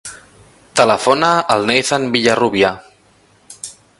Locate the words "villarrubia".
2.17-2.75